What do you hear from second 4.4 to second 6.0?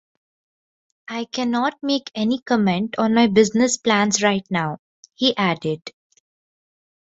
now. he added.